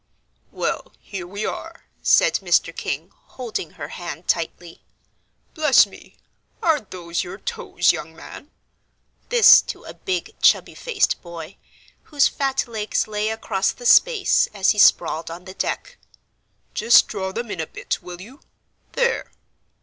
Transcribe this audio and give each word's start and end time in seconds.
"Well, 0.51 0.93
here 0.99 1.27
we 1.27 1.45
are," 1.45 1.85
said 2.01 2.39
Mr. 2.39 2.75
King, 2.75 3.11
holding 3.13 3.73
her 3.77 3.89
hand 3.89 4.27
tightly. 4.27 4.81
"Bless 5.53 5.85
me 5.85 6.17
are 6.63 6.79
those 6.79 7.23
your 7.23 7.37
toes, 7.37 7.91
young 7.91 8.15
man?" 8.15 8.49
this 9.29 9.61
to 9.61 9.83
a 9.83 9.93
big 9.93 10.33
chubby 10.41 10.73
faced 10.73 11.21
boy, 11.21 11.57
whose 12.05 12.27
fat 12.27 12.67
legs 12.67 13.07
lay 13.07 13.29
across 13.29 13.71
the 13.71 13.85
space 13.85 14.47
as 14.55 14.71
he 14.71 14.79
sprawled 14.79 15.29
on 15.29 15.45
the 15.45 15.53
deck; 15.53 15.97
"just 16.73 17.07
draw 17.07 17.31
them 17.31 17.51
in 17.51 17.59
a 17.61 17.67
bit, 17.67 18.01
will 18.01 18.21
you? 18.21 18.39
there. 18.93 19.31